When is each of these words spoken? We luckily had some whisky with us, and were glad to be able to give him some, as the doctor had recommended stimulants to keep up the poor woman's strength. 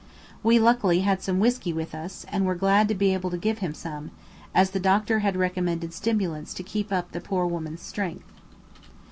We 0.41 0.57
luckily 0.57 1.01
had 1.01 1.21
some 1.21 1.39
whisky 1.39 1.71
with 1.71 1.93
us, 1.93 2.25
and 2.31 2.43
were 2.43 2.55
glad 2.55 2.87
to 2.87 2.95
be 2.95 3.13
able 3.13 3.29
to 3.29 3.37
give 3.37 3.59
him 3.59 3.75
some, 3.75 4.09
as 4.51 4.71
the 4.71 4.79
doctor 4.79 5.19
had 5.19 5.35
recommended 5.37 5.93
stimulants 5.93 6.55
to 6.55 6.63
keep 6.63 6.91
up 6.91 7.11
the 7.11 7.21
poor 7.21 7.45
woman's 7.45 7.83
strength. 7.83 8.25